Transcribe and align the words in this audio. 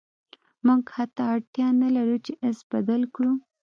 موږ 0.65 0.83
حتی 0.97 1.21
اړتیا 1.33 1.67
نلرو 1.81 2.17
چې 2.25 2.33
ایس 2.45 2.59
بدل 2.71 3.01
کړو 3.15 3.33